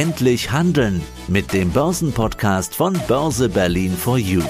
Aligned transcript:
Endlich 0.00 0.50
handeln 0.50 1.02
mit 1.28 1.52
dem 1.52 1.72
Börsenpodcast 1.72 2.74
von 2.74 2.98
Börse 3.06 3.50
Berlin 3.50 3.94
for 3.94 4.16
You. 4.16 4.40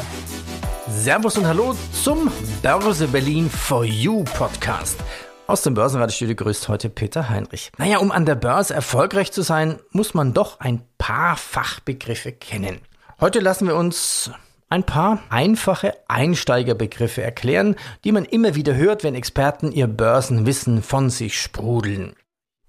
Servus 0.88 1.36
und 1.38 1.44
Hallo 1.44 1.74
zum 1.92 2.30
Börse 2.62 3.08
Berlin 3.08 3.50
for 3.50 3.84
You 3.84 4.22
Podcast. 4.22 5.00
Aus 5.48 5.62
dem 5.62 5.74
Börsenradiostudio 5.74 6.36
grüßt 6.36 6.68
heute 6.68 6.88
Peter 6.88 7.28
Heinrich. 7.28 7.72
Naja, 7.78 7.98
um 7.98 8.12
an 8.12 8.26
der 8.26 8.36
Börse 8.36 8.74
erfolgreich 8.74 9.32
zu 9.32 9.42
sein, 9.42 9.80
muss 9.90 10.14
man 10.14 10.34
doch 10.34 10.60
ein 10.60 10.82
paar 10.98 11.36
Fachbegriffe 11.36 12.30
kennen. 12.30 12.78
Heute 13.20 13.40
lassen 13.40 13.66
wir 13.66 13.74
uns 13.74 14.30
ein 14.68 14.84
paar 14.84 15.20
einfache 15.30 15.94
Einsteigerbegriffe 16.06 17.22
erklären, 17.22 17.74
die 18.04 18.12
man 18.12 18.24
immer 18.24 18.54
wieder 18.54 18.76
hört, 18.76 19.02
wenn 19.02 19.16
Experten 19.16 19.72
ihr 19.72 19.88
Börsenwissen 19.88 20.80
von 20.80 21.10
sich 21.10 21.42
sprudeln. 21.42 22.14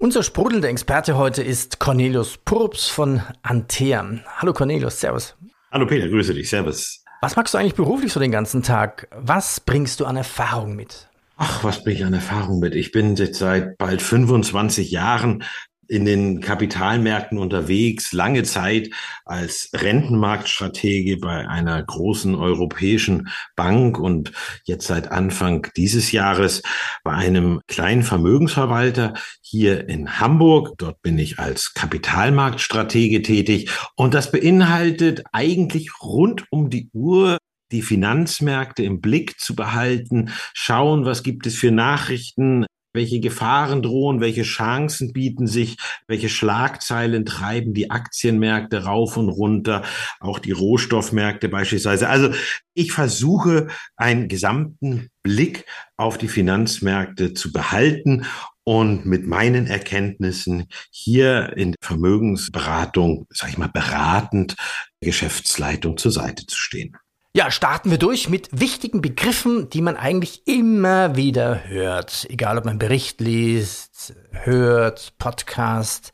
Unser 0.01 0.23
sprudelnder 0.23 0.67
Experte 0.67 1.15
heute 1.15 1.43
ist 1.43 1.77
Cornelius 1.77 2.39
Purps 2.43 2.87
von 2.87 3.21
Antea. 3.43 4.03
Hallo 4.37 4.51
Cornelius, 4.51 4.99
Servus. 4.99 5.35
Hallo 5.71 5.85
Peter, 5.85 6.09
grüße 6.09 6.33
dich, 6.33 6.49
Servus. 6.49 7.03
Was 7.21 7.35
magst 7.35 7.53
du 7.53 7.59
eigentlich 7.59 7.75
beruflich 7.75 8.11
so 8.11 8.19
den 8.19 8.31
ganzen 8.31 8.63
Tag? 8.63 9.07
Was 9.15 9.59
bringst 9.59 9.99
du 9.99 10.05
an 10.05 10.17
Erfahrung 10.17 10.75
mit? 10.75 11.07
Ach, 11.37 11.63
was 11.63 11.83
bringe 11.83 11.99
ich 11.99 12.03
an 12.03 12.15
Erfahrung 12.15 12.57
mit? 12.57 12.73
Ich 12.73 12.91
bin 12.91 13.15
jetzt 13.15 13.37
seit 13.37 13.77
bald 13.77 14.01
25 14.01 14.89
Jahren 14.89 15.43
in 15.91 16.05
den 16.05 16.39
Kapitalmärkten 16.39 17.37
unterwegs, 17.37 18.13
lange 18.13 18.43
Zeit 18.43 18.89
als 19.25 19.69
Rentenmarktstratege 19.73 21.17
bei 21.17 21.45
einer 21.49 21.83
großen 21.83 22.33
europäischen 22.33 23.27
Bank 23.57 23.99
und 23.99 24.31
jetzt 24.63 24.87
seit 24.87 25.11
Anfang 25.11 25.67
dieses 25.75 26.13
Jahres 26.13 26.63
bei 27.03 27.11
einem 27.11 27.59
kleinen 27.67 28.03
Vermögensverwalter 28.03 29.15
hier 29.41 29.89
in 29.89 30.17
Hamburg. 30.17 30.77
Dort 30.77 31.01
bin 31.01 31.19
ich 31.19 31.39
als 31.39 31.73
Kapitalmarktstratege 31.73 33.21
tätig 33.21 33.69
und 33.97 34.13
das 34.13 34.31
beinhaltet 34.31 35.23
eigentlich 35.33 35.89
rund 36.01 36.45
um 36.51 36.69
die 36.69 36.89
Uhr 36.93 37.37
die 37.73 37.81
Finanzmärkte 37.81 38.83
im 38.83 39.01
Blick 39.01 39.39
zu 39.39 39.55
behalten, 39.55 40.31
schauen, 40.53 41.03
was 41.03 41.23
gibt 41.23 41.47
es 41.47 41.55
für 41.55 41.71
Nachrichten, 41.71 42.65
welche 42.93 43.19
Gefahren 43.19 43.81
drohen, 43.81 44.21
welche 44.21 44.43
Chancen 44.43 45.13
bieten 45.13 45.47
sich, 45.47 45.77
welche 46.07 46.29
Schlagzeilen 46.29 47.25
treiben 47.25 47.73
die 47.73 47.91
Aktienmärkte 47.91 48.83
rauf 48.83 49.17
und 49.17 49.29
runter, 49.29 49.83
auch 50.19 50.39
die 50.39 50.51
Rohstoffmärkte 50.51 51.49
beispielsweise. 51.49 52.09
Also 52.09 52.31
ich 52.73 52.91
versuche 52.91 53.67
einen 53.95 54.27
gesamten 54.27 55.09
Blick 55.23 55.65
auf 55.97 56.17
die 56.17 56.27
Finanzmärkte 56.27 57.33
zu 57.33 57.51
behalten 57.51 58.25
und 58.63 59.05
mit 59.05 59.25
meinen 59.25 59.67
Erkenntnissen 59.67 60.67
hier 60.91 61.53
in 61.57 61.75
Vermögensberatung, 61.81 63.27
sag 63.29 63.49
ich 63.49 63.57
mal, 63.57 63.69
beratend 63.69 64.55
Geschäftsleitung 65.01 65.97
zur 65.97 66.11
Seite 66.11 66.45
zu 66.45 66.57
stehen. 66.57 66.95
Ja, 67.33 67.49
starten 67.49 67.91
wir 67.91 67.97
durch 67.97 68.27
mit 68.27 68.49
wichtigen 68.51 69.01
Begriffen, 69.01 69.69
die 69.69 69.81
man 69.81 69.95
eigentlich 69.95 70.45
immer 70.47 71.15
wieder 71.15 71.63
hört. 71.63 72.27
Egal, 72.29 72.57
ob 72.57 72.65
man 72.65 72.77
Bericht 72.77 73.21
liest, 73.21 74.13
hört, 74.31 75.13
Podcast 75.17 76.11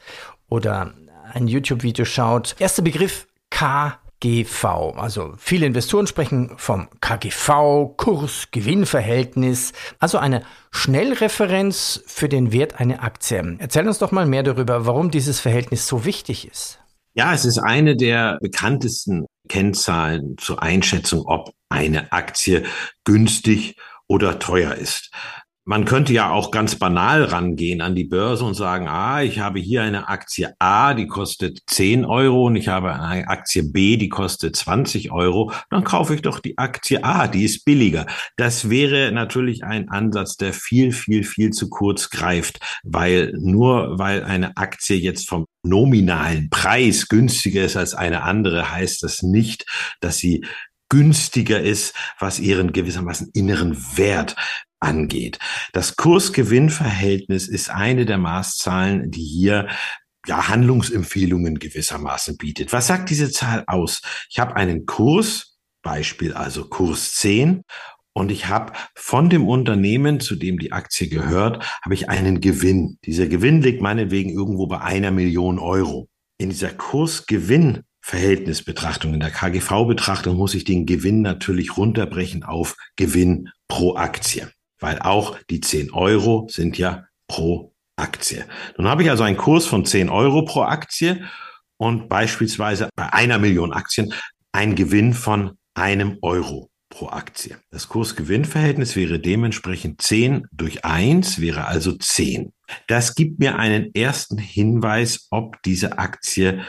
oder 0.48 0.94
ein 1.34 1.48
YouTube-Video 1.48 2.06
schaut. 2.06 2.56
Erster 2.60 2.84
Begriff 2.84 3.26
KGV. 3.50 4.64
Also 4.96 5.34
viele 5.40 5.66
Investoren 5.66 6.06
sprechen 6.06 6.54
vom 6.58 6.88
KGV, 7.02 7.98
Kurs-Gewinn-Verhältnis, 7.98 9.74
also 9.98 10.20
eine 10.20 10.44
Schnellreferenz 10.70 12.04
für 12.06 12.30
den 12.30 12.52
Wert 12.52 12.80
einer 12.80 13.02
Aktie. 13.02 13.56
Erzähl 13.58 13.88
uns 13.88 13.98
doch 13.98 14.12
mal 14.12 14.28
mehr 14.28 14.44
darüber, 14.44 14.86
warum 14.86 15.10
dieses 15.10 15.40
Verhältnis 15.40 15.88
so 15.88 16.06
wichtig 16.06 16.48
ist. 16.48 16.78
Ja, 17.16 17.34
es 17.34 17.44
ist 17.44 17.58
eine 17.58 17.98
der 17.98 18.38
bekanntesten 18.40 19.26
Kennzahlen 19.48 20.38
zur 20.38 20.62
Einschätzung, 20.62 21.26
ob 21.26 21.54
eine 21.70 22.12
Aktie 22.12 22.66
günstig 23.04 23.76
oder 24.08 24.40
teuer 24.40 24.76
ist. 24.76 25.12
Man 25.70 25.84
könnte 25.84 26.14
ja 26.14 26.32
auch 26.32 26.52
ganz 26.52 26.76
banal 26.76 27.26
rangehen 27.26 27.82
an 27.82 27.94
die 27.94 28.06
Börse 28.06 28.46
und 28.46 28.54
sagen, 28.54 28.88
ah, 28.88 29.22
ich 29.22 29.40
habe 29.40 29.60
hier 29.60 29.84
eine 29.84 30.08
Aktie 30.08 30.56
A, 30.60 30.94
die 30.94 31.08
kostet 31.08 31.60
10 31.68 32.06
Euro 32.06 32.46
und 32.46 32.56
ich 32.56 32.70
habe 32.70 32.94
eine 32.94 33.28
Aktie 33.28 33.64
B, 33.64 33.98
die 33.98 34.08
kostet 34.08 34.56
20 34.56 35.12
Euro. 35.12 35.52
Dann 35.70 35.84
kaufe 35.84 36.16
ich 36.16 36.22
doch 36.22 36.40
die 36.40 36.58
Aktie 36.58 37.04
A, 37.04 37.28
die 37.28 37.44
ist 37.44 37.66
billiger. 37.66 38.06
Das 38.38 38.70
wäre 38.70 39.12
natürlich 39.12 39.66
ein 39.66 39.90
Ansatz, 39.90 40.38
der 40.38 40.54
viel, 40.54 40.94
viel, 40.94 41.26
viel 41.26 41.50
zu 41.50 41.68
kurz 41.70 42.12
greift, 42.12 42.62
weil 42.86 43.34
nur 43.38 44.00
weil 44.00 44.24
eine 44.24 44.56
Aktie 44.56 44.96
jetzt 44.96 45.28
vom 45.28 45.48
nominalen 45.64 46.50
Preis 46.50 47.10
günstiger 47.10 47.66
ist 47.66 47.76
als 47.76 47.94
eine 47.94 48.24
andere, 48.24 48.72
heißt 48.72 49.04
das 49.04 49.22
nicht, 49.22 49.66
dass 50.00 50.18
sie 50.18 50.46
günstiger 50.90 51.60
ist, 51.60 51.94
was 52.20 52.40
ihren 52.40 52.72
gewissermaßen 52.72 53.32
inneren 53.34 53.78
Wert 53.98 54.38
angeht. 54.80 55.40
Das 55.74 55.96
Kurs-Gewinn-Verhältnis 55.96 57.48
ist 57.48 57.70
eine 57.70 58.06
der 58.06 58.18
Maßzahlen, 58.18 59.12
die 59.12 59.24
hier 59.24 59.68
ja, 60.28 60.50
Handlungsempfehlungen 60.50 61.60
gewissermaßen 61.60 62.38
bietet. 62.38 62.74
Was 62.74 62.88
sagt 62.88 63.10
diese 63.10 63.32
Zahl 63.32 63.64
aus? 63.68 64.02
Ich 64.30 64.40
habe 64.40 64.56
einen 64.56 64.86
Kurs, 64.86 65.58
Beispiel 65.82 66.34
also 66.34 66.66
Kurs 66.66 67.14
10, 67.14 67.62
und 68.14 68.32
ich 68.32 68.48
habe 68.48 68.74
von 68.96 69.30
dem 69.30 69.48
Unternehmen, 69.48 70.20
zu 70.20 70.36
dem 70.36 70.58
die 70.58 70.72
Aktie 70.72 71.08
gehört, 71.08 71.64
habe 71.84 71.94
ich 71.94 72.10
einen 72.10 72.42
Gewinn. 72.42 72.98
Dieser 73.06 73.28
Gewinn 73.28 73.62
liegt 73.62 73.80
meinetwegen 73.82 74.32
irgendwo 74.32 74.66
bei 74.66 74.82
einer 74.82 75.12
Million 75.12 75.60
Euro. 75.60 76.10
In 76.40 76.50
dieser 76.50 76.72
Kurs-Gewinn-Verhältnisbetrachtung, 76.72 79.14
in 79.14 79.20
der 79.20 79.30
KGV-Betrachtung 79.30 80.36
muss 80.36 80.56
ich 80.56 80.64
den 80.64 80.88
Gewinn 80.88 81.22
natürlich 81.22 81.78
runterbrechen 81.78 82.44
auf 82.44 82.76
Gewinn 82.96 83.50
pro 83.68 83.96
Aktie 83.96 84.50
weil 84.80 85.00
auch 85.00 85.38
die 85.50 85.62
10 85.62 85.92
Euro 85.92 86.48
sind 86.50 86.78
ja 86.78 87.06
pro 87.28 87.74
Aktie. 87.96 88.46
Nun 88.78 88.88
habe 88.88 89.04
ich 89.04 89.10
also 89.10 89.24
einen 89.24 89.38
Kurs 89.38 89.66
von 89.66 89.86
10 89.86 90.10
Euro 90.10 90.44
pro 90.44 90.62
Aktie 90.62 91.26
und 91.78 92.10
beispielsweise 92.10 92.90
bei 92.96 93.12
einer 93.12 93.40
Million 93.40 93.74
Aktien 93.74 94.14
einen 94.52 94.76
Gewinn 94.76 95.14
von 95.14 95.58
einem 95.74 96.18
Euro 96.22 96.70
pro 96.90 97.10
Aktie. 97.10 97.58
Das 97.70 97.90
Kurs-Gewinn-Verhältnis 97.90 98.96
wäre 98.96 99.20
dementsprechend 99.20 100.02
10 100.02 100.48
durch 100.52 100.86
1, 100.86 101.42
wäre 101.42 101.66
also 101.66 101.92
10. 101.92 102.54
Das 102.88 103.16
gibt 103.16 103.40
mir 103.40 103.58
einen 103.58 103.94
ersten 103.94 104.38
Hinweis, 104.38 105.28
ob 105.30 105.62
diese 105.64 105.98
Aktie 106.00 106.64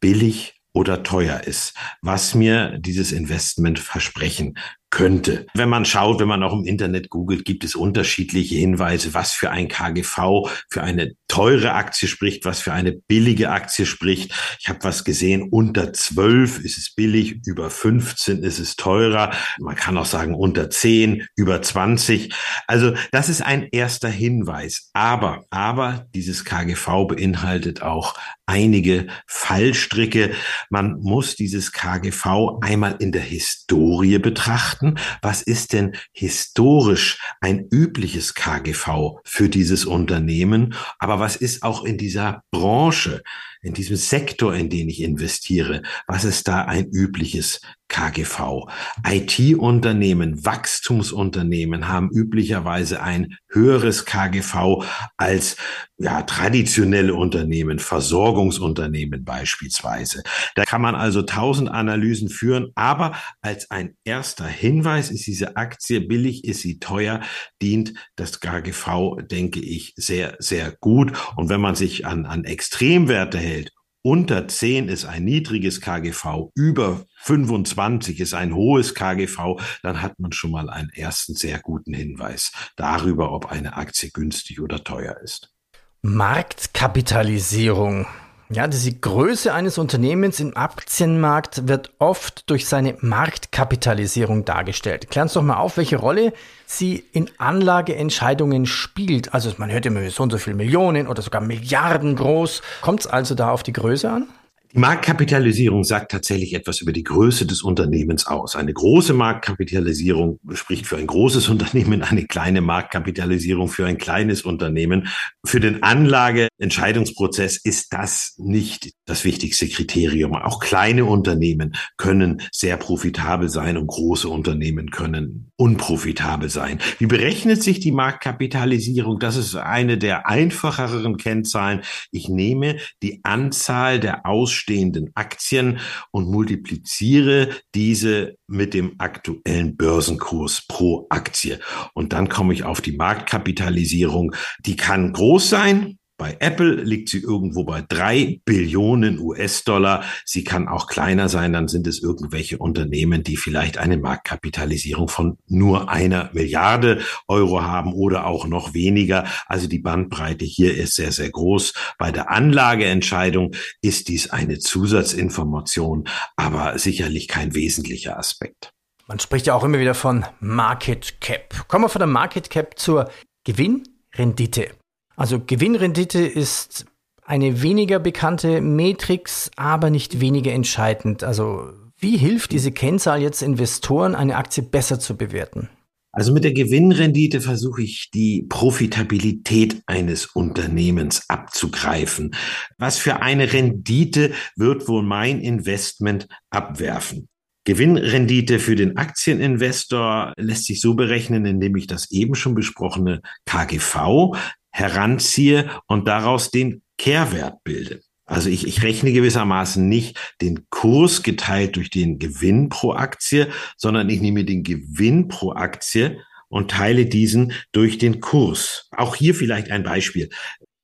billig 0.00 0.54
oder 0.72 1.02
teuer 1.02 1.40
ist, 1.44 1.74
was 2.02 2.34
mir 2.34 2.78
dieses 2.78 3.12
Investment 3.12 3.78
versprechen 3.78 4.56
könnte. 4.90 5.46
Wenn 5.54 5.68
man 5.68 5.84
schaut, 5.84 6.20
wenn 6.20 6.28
man 6.28 6.42
auch 6.42 6.52
im 6.52 6.64
Internet 6.64 7.10
googelt, 7.10 7.44
gibt 7.44 7.64
es 7.64 7.74
unterschiedliche 7.74 8.56
Hinweise, 8.56 9.14
was 9.14 9.32
für 9.32 9.50
ein 9.50 9.68
KGV 9.68 10.48
für 10.68 10.82
eine 10.82 11.12
teure 11.28 11.74
Aktie 11.74 12.08
spricht, 12.08 12.44
was 12.44 12.60
für 12.60 12.72
eine 12.72 12.92
billige 12.92 13.50
Aktie 13.50 13.86
spricht. 13.86 14.32
Ich 14.58 14.68
habe 14.68 14.80
was 14.82 15.04
gesehen, 15.04 15.48
unter 15.50 15.92
12 15.92 16.64
ist 16.64 16.76
es 16.76 16.92
billig, 16.92 17.40
über 17.46 17.70
15 17.70 18.42
ist 18.42 18.58
es 18.58 18.74
teurer. 18.74 19.32
Man 19.60 19.76
kann 19.76 19.96
auch 19.96 20.06
sagen 20.06 20.34
unter 20.34 20.70
10, 20.70 21.26
über 21.36 21.62
20. 21.62 22.34
Also 22.66 22.94
das 23.12 23.28
ist 23.28 23.42
ein 23.42 23.68
erster 23.70 24.08
Hinweis. 24.08 24.90
Aber, 24.92 25.44
aber 25.50 26.08
dieses 26.14 26.44
KGV 26.44 27.06
beinhaltet 27.06 27.82
auch 27.82 28.14
einige 28.46 29.06
Fallstricke. 29.28 30.32
Man 30.68 30.98
muss 31.00 31.36
dieses 31.36 31.70
KGV 31.72 32.58
einmal 32.60 32.96
in 32.98 33.12
der 33.12 33.22
Historie 33.22 34.18
betrachten. 34.18 34.79
Was 35.22 35.42
ist 35.42 35.72
denn 35.72 35.94
historisch 36.12 37.18
ein 37.40 37.66
übliches 37.70 38.34
KGV 38.34 39.20
für 39.24 39.48
dieses 39.48 39.84
Unternehmen? 39.84 40.74
Aber 40.98 41.20
was 41.20 41.36
ist 41.36 41.62
auch 41.62 41.84
in 41.84 41.98
dieser 41.98 42.42
Branche, 42.50 43.22
in 43.62 43.74
diesem 43.74 43.96
Sektor, 43.96 44.54
in 44.54 44.70
den 44.70 44.88
ich 44.88 45.02
investiere, 45.02 45.82
was 46.06 46.24
ist 46.24 46.48
da 46.48 46.64
ein 46.64 46.88
übliches 46.90 47.60
KGV? 47.88 48.66
IT-Unternehmen, 49.06 50.44
Wachstumsunternehmen 50.44 51.88
haben 51.88 52.10
üblicherweise 52.10 53.02
ein 53.02 53.36
höheres 53.48 54.04
KGV 54.04 54.84
als 55.16 55.56
ja, 55.98 56.22
traditionelle 56.22 57.14
Unternehmen, 57.14 57.78
Versorgungsunternehmen 57.78 59.22
beispielsweise. 59.24 60.22
Da 60.54 60.64
kann 60.64 60.80
man 60.80 60.94
also 60.94 61.20
tausend 61.20 61.68
Analysen 61.68 62.30
führen, 62.30 62.70
aber 62.74 63.14
als 63.42 63.70
ein 63.70 63.96
erster 64.04 64.46
Hinweis 64.46 65.10
ist 65.10 65.26
diese 65.26 65.56
Aktie 65.56 66.00
billig, 66.00 66.44
ist 66.44 66.62
sie 66.62 66.78
teuer, 66.78 67.20
dient 67.60 67.92
das 68.16 68.40
KGV, 68.40 69.18
denke 69.30 69.60
ich, 69.60 69.92
sehr, 69.96 70.36
sehr 70.38 70.74
gut. 70.80 71.12
Und 71.36 71.50
wenn 71.50 71.60
man 71.60 71.74
sich 71.74 72.06
an, 72.06 72.24
an 72.24 72.44
Extremwerte 72.44 73.36
hält, 73.50 73.72
unter 74.02 74.48
10 74.48 74.88
ist 74.88 75.04
ein 75.04 75.24
niedriges 75.24 75.82
KGV, 75.82 76.48
über 76.54 77.04
25 77.18 78.20
ist 78.20 78.32
ein 78.32 78.54
hohes 78.54 78.94
KGV, 78.94 79.60
dann 79.82 80.00
hat 80.00 80.18
man 80.18 80.32
schon 80.32 80.52
mal 80.52 80.70
einen 80.70 80.88
ersten 80.88 81.34
sehr 81.34 81.58
guten 81.58 81.92
Hinweis 81.92 82.50
darüber, 82.76 83.32
ob 83.32 83.52
eine 83.52 83.76
Aktie 83.76 84.10
günstig 84.10 84.62
oder 84.62 84.82
teuer 84.82 85.18
ist. 85.22 85.52
Marktkapitalisierung. 86.00 88.06
Ja, 88.52 88.66
diese 88.66 88.92
Größe 88.92 89.54
eines 89.54 89.78
Unternehmens 89.78 90.40
im 90.40 90.56
Aktienmarkt 90.56 91.68
wird 91.68 91.92
oft 92.00 92.50
durch 92.50 92.66
seine 92.66 92.96
Marktkapitalisierung 93.00 94.44
dargestellt. 94.44 95.08
Klären 95.08 95.28
Sie 95.28 95.34
doch 95.34 95.42
mal 95.42 95.58
auf, 95.58 95.76
welche 95.76 95.98
Rolle 95.98 96.32
sie 96.66 97.04
in 97.12 97.30
Anlageentscheidungen 97.38 98.66
spielt. 98.66 99.34
Also 99.34 99.52
man 99.58 99.70
hört 99.70 99.86
immer 99.86 100.08
so 100.10 100.24
und 100.24 100.32
so 100.32 100.38
viele 100.38 100.56
Millionen 100.56 101.06
oder 101.06 101.22
sogar 101.22 101.40
Milliarden 101.40 102.16
groß. 102.16 102.62
Kommt 102.80 103.00
es 103.00 103.06
also 103.06 103.36
da 103.36 103.52
auf 103.52 103.62
die 103.62 103.72
Größe 103.72 104.10
an? 104.10 104.26
Die 104.72 104.78
Marktkapitalisierung 104.78 105.82
sagt 105.82 106.12
tatsächlich 106.12 106.54
etwas 106.54 106.80
über 106.80 106.92
die 106.92 107.02
Größe 107.02 107.44
des 107.44 107.62
Unternehmens 107.62 108.28
aus. 108.28 108.54
Eine 108.54 108.72
große 108.72 109.14
Marktkapitalisierung 109.14 110.38
spricht 110.52 110.86
für 110.86 110.96
ein 110.96 111.08
großes 111.08 111.48
Unternehmen, 111.50 112.02
eine 112.02 112.24
kleine 112.26 112.60
Marktkapitalisierung 112.60 113.66
für 113.66 113.86
ein 113.86 113.98
kleines 113.98 114.42
Unternehmen. 114.42 115.08
Für 115.44 115.58
den 115.58 115.82
Anlageentscheidungsprozess 115.82 117.56
ist 117.56 117.92
das 117.92 118.34
nicht 118.38 118.92
das 119.06 119.24
wichtigste 119.24 119.68
Kriterium. 119.68 120.36
Auch 120.36 120.60
kleine 120.60 121.04
Unternehmen 121.04 121.74
können 121.96 122.40
sehr 122.52 122.76
profitabel 122.76 123.48
sein 123.48 123.76
und 123.76 123.88
große 123.88 124.28
Unternehmen 124.28 124.92
können 124.92 125.50
unprofitabel 125.56 126.48
sein. 126.48 126.78
Wie 126.98 127.06
berechnet 127.06 127.62
sich 127.62 127.80
die 127.80 127.90
Marktkapitalisierung? 127.90 129.18
Das 129.18 129.36
ist 129.36 129.56
eine 129.56 129.98
der 129.98 130.28
einfacheren 130.28 131.16
Kennzahlen. 131.16 131.82
Ich 132.12 132.28
nehme 132.28 132.76
die 133.02 133.20
Anzahl 133.24 133.98
der 133.98 134.26
Aus 134.26 134.59
ausstehenden 134.60 135.10
Aktien 135.14 135.80
und 136.10 136.28
multipliziere 136.28 137.48
diese 137.74 138.36
mit 138.46 138.74
dem 138.74 138.94
aktuellen 138.98 139.76
Börsenkurs 139.76 140.66
pro 140.68 141.06
Aktie. 141.08 141.58
Und 141.94 142.12
dann 142.12 142.28
komme 142.28 142.52
ich 142.52 142.64
auf 142.64 142.80
die 142.80 142.96
Marktkapitalisierung. 142.96 144.34
Die 144.66 144.76
kann 144.76 145.12
groß 145.12 145.48
sein, 145.48 145.98
bei 146.20 146.36
Apple 146.38 146.74
liegt 146.74 147.08
sie 147.08 147.20
irgendwo 147.20 147.64
bei 147.64 147.80
drei 147.80 148.42
Billionen 148.44 149.18
US-Dollar. 149.18 150.04
Sie 150.26 150.44
kann 150.44 150.68
auch 150.68 150.86
kleiner 150.86 151.30
sein, 151.30 151.54
dann 151.54 151.66
sind 151.66 151.86
es 151.86 152.02
irgendwelche 152.02 152.58
Unternehmen, 152.58 153.22
die 153.22 153.38
vielleicht 153.38 153.78
eine 153.78 153.96
Marktkapitalisierung 153.96 155.08
von 155.08 155.38
nur 155.46 155.88
einer 155.88 156.28
Milliarde 156.34 157.00
Euro 157.26 157.62
haben 157.62 157.94
oder 157.94 158.26
auch 158.26 158.46
noch 158.46 158.74
weniger. 158.74 159.24
Also 159.46 159.66
die 159.66 159.78
Bandbreite 159.78 160.44
hier 160.44 160.76
ist 160.76 160.94
sehr, 160.94 161.10
sehr 161.10 161.30
groß. 161.30 161.72
Bei 161.96 162.12
der 162.12 162.30
Anlageentscheidung 162.30 163.52
ist 163.80 164.08
dies 164.08 164.28
eine 164.28 164.58
Zusatzinformation, 164.58 166.06
aber 166.36 166.78
sicherlich 166.78 167.28
kein 167.28 167.54
wesentlicher 167.54 168.18
Aspekt. 168.18 168.74
Man 169.06 169.20
spricht 169.20 169.46
ja 169.46 169.54
auch 169.54 169.64
immer 169.64 169.78
wieder 169.78 169.94
von 169.94 170.26
Market 170.38 171.22
Cap. 171.22 171.66
Kommen 171.66 171.86
wir 171.86 171.88
von 171.88 172.00
der 172.00 172.08
Market 172.08 172.50
Cap 172.50 172.78
zur 172.78 173.10
Gewinnrendite. 173.44 174.79
Also 175.20 175.38
Gewinnrendite 175.38 176.20
ist 176.20 176.86
eine 177.22 177.60
weniger 177.60 177.98
bekannte 177.98 178.62
Matrix, 178.62 179.50
aber 179.54 179.90
nicht 179.90 180.18
weniger 180.22 180.50
entscheidend. 180.52 181.24
Also 181.24 181.72
wie 181.98 182.16
hilft 182.16 182.52
diese 182.52 182.72
Kennzahl 182.72 183.20
jetzt 183.20 183.42
Investoren, 183.42 184.14
eine 184.14 184.36
Aktie 184.36 184.62
besser 184.62 184.98
zu 184.98 185.18
bewerten? 185.18 185.68
Also 186.10 186.32
mit 186.32 186.44
der 186.44 186.54
Gewinnrendite 186.54 187.42
versuche 187.42 187.82
ich 187.82 188.08
die 188.14 188.46
Profitabilität 188.48 189.82
eines 189.84 190.24
Unternehmens 190.24 191.28
abzugreifen. 191.28 192.34
Was 192.78 192.96
für 192.96 193.20
eine 193.20 193.52
Rendite 193.52 194.32
wird 194.56 194.88
wohl 194.88 195.02
mein 195.02 195.42
Investment 195.42 196.28
abwerfen? 196.48 197.28
Gewinnrendite 197.66 198.58
für 198.58 198.74
den 198.74 198.96
Aktieninvestor 198.96 200.32
lässt 200.38 200.64
sich 200.64 200.80
so 200.80 200.94
berechnen, 200.94 201.44
indem 201.44 201.76
ich 201.76 201.86
das 201.86 202.10
eben 202.10 202.34
schon 202.34 202.54
besprochene 202.54 203.20
KGV, 203.44 204.34
heranziehe 204.70 205.70
und 205.86 206.06
daraus 206.08 206.50
den 206.50 206.82
Kehrwert 206.98 207.62
bilde. 207.64 208.02
Also 208.30 208.48
ich, 208.48 208.66
ich 208.66 208.82
rechne 208.84 209.12
gewissermaßen 209.12 209.88
nicht 209.88 210.16
den 210.40 210.66
Kurs 210.70 211.24
geteilt 211.24 211.74
durch 211.74 211.90
den 211.90 212.20
Gewinn 212.20 212.68
pro 212.68 212.92
Aktie, 212.92 213.48
sondern 213.76 214.08
ich 214.08 214.20
nehme 214.20 214.44
den 214.44 214.62
Gewinn 214.62 215.26
pro 215.26 215.52
Aktie 215.52 216.20
und 216.48 216.70
teile 216.70 217.06
diesen 217.06 217.52
durch 217.72 217.98
den 217.98 218.20
Kurs. 218.20 218.88
Auch 218.96 219.16
hier 219.16 219.34
vielleicht 219.34 219.70
ein 219.72 219.82
Beispiel. 219.82 220.30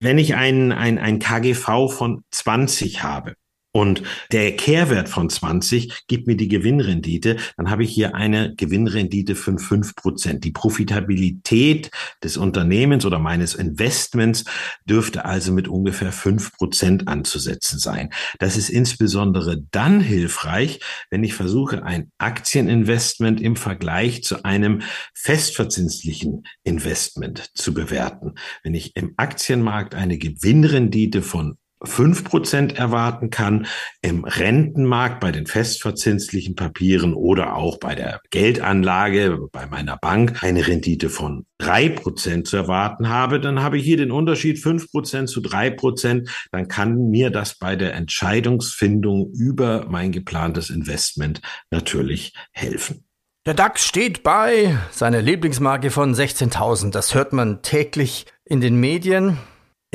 Wenn 0.00 0.18
ich 0.18 0.34
ein, 0.34 0.72
ein, 0.72 0.98
ein 0.98 1.20
KGV 1.20 1.88
von 1.88 2.24
20 2.32 3.04
habe, 3.04 3.36
und 3.76 4.02
der 4.32 4.56
Kehrwert 4.56 5.06
von 5.06 5.28
20 5.28 6.06
gibt 6.06 6.26
mir 6.26 6.38
die 6.38 6.48
Gewinnrendite, 6.48 7.36
dann 7.58 7.68
habe 7.68 7.84
ich 7.84 7.92
hier 7.92 8.14
eine 8.14 8.54
Gewinnrendite 8.54 9.34
von 9.34 9.58
5 9.58 9.94
Prozent. 9.94 10.44
Die 10.44 10.50
Profitabilität 10.50 11.90
des 12.24 12.38
Unternehmens 12.38 13.04
oder 13.04 13.18
meines 13.18 13.54
Investments 13.54 14.46
dürfte 14.86 15.26
also 15.26 15.52
mit 15.52 15.68
ungefähr 15.68 16.10
5 16.10 16.52
Prozent 16.52 17.06
anzusetzen 17.06 17.78
sein. 17.78 18.08
Das 18.38 18.56
ist 18.56 18.70
insbesondere 18.70 19.60
dann 19.70 20.00
hilfreich, 20.00 20.80
wenn 21.10 21.22
ich 21.22 21.34
versuche, 21.34 21.84
ein 21.84 22.10
Aktieninvestment 22.16 23.42
im 23.42 23.56
Vergleich 23.56 24.24
zu 24.24 24.42
einem 24.42 24.80
festverzinslichen 25.12 26.44
Investment 26.64 27.50
zu 27.52 27.74
bewerten. 27.74 28.36
Wenn 28.62 28.72
ich 28.72 28.96
im 28.96 29.12
Aktienmarkt 29.18 29.94
eine 29.94 30.16
Gewinnrendite 30.16 31.20
von 31.20 31.58
fünf 31.86 32.24
Prozent 32.24 32.76
erwarten 32.76 33.30
kann, 33.30 33.66
im 34.02 34.24
Rentenmarkt 34.24 35.20
bei 35.20 35.32
den 35.32 35.46
festverzinslichen 35.46 36.54
Papieren 36.54 37.14
oder 37.14 37.56
auch 37.56 37.78
bei 37.78 37.94
der 37.94 38.20
Geldanlage 38.30 39.38
bei 39.52 39.66
meiner 39.66 39.96
Bank 39.96 40.42
eine 40.42 40.66
Rendite 40.66 41.08
von 41.08 41.46
drei 41.58 41.88
Prozent 41.88 42.46
zu 42.46 42.56
erwarten 42.56 43.08
habe, 43.08 43.40
dann 43.40 43.62
habe 43.62 43.78
ich 43.78 43.84
hier 43.84 43.96
den 43.96 44.10
Unterschied 44.10 44.58
fünf 44.58 44.90
Prozent 44.90 45.28
zu 45.28 45.40
drei 45.40 45.70
Prozent. 45.70 46.28
Dann 46.52 46.68
kann 46.68 47.08
mir 47.08 47.30
das 47.30 47.58
bei 47.58 47.76
der 47.76 47.94
Entscheidungsfindung 47.94 49.32
über 49.32 49.86
mein 49.88 50.12
geplantes 50.12 50.70
Investment 50.70 51.40
natürlich 51.70 52.34
helfen. 52.52 53.04
Der 53.46 53.54
DAX 53.54 53.86
steht 53.86 54.24
bei 54.24 54.76
seiner 54.90 55.22
Lieblingsmarke 55.22 55.92
von 55.92 56.14
16.000. 56.14 56.90
Das 56.90 57.14
hört 57.14 57.32
man 57.32 57.62
täglich 57.62 58.26
in 58.44 58.60
den 58.60 58.74
Medien. 58.80 59.38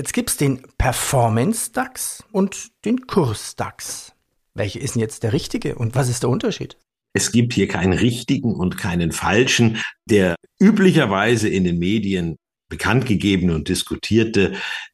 Jetzt 0.02 0.14
gibt 0.14 0.32
es 0.32 0.38
den 0.38 0.64
Performance-DAX 0.80 2.24
und 2.32 2.72
den 2.86 3.06
Kurs-DAX. 3.06 4.14
Welcher 4.56 4.82
ist 4.82 4.96
denn 4.96 5.02
jetzt 5.02 5.22
der 5.22 5.32
richtige 5.32 5.76
und 5.76 5.94
was 5.94 6.10
ist 6.10 6.24
der 6.24 6.32
Unterschied? 6.32 6.76
Es 7.14 7.32
gibt 7.32 7.54
hier 7.54 7.68
keinen 7.68 7.94
richtigen 7.94 8.56
und 8.56 8.80
keinen 8.80 9.12
falschen. 9.12 9.80
Der 10.10 10.34
üblicherweise 10.60 11.50
in 11.50 11.66
den 11.66 11.78
Medien 11.78 12.38
bekannt 12.68 13.06
gegebene 13.06 13.54
und 13.54 13.70
diskutierte 13.70 14.54